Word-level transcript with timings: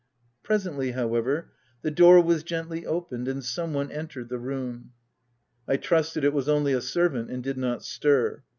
Presently, 0.41 0.93
however, 0.93 1.51
the 1.83 1.91
door 1.91 2.19
was 2.23 2.41
gently 2.41 2.87
opened 2.87 3.27
and 3.27 3.45
some 3.45 3.71
one 3.71 3.91
entered 3.91 4.29
the 4.29 4.39
room. 4.39 4.93
I 5.67 5.77
trusted 5.77 6.23
it 6.23 6.33
was 6.33 6.49
only 6.49 6.73
a 6.73 6.81
servant, 6.81 7.29
and 7.29 7.43
did 7.43 7.55
not 7.59 7.83
stir. 7.83 8.41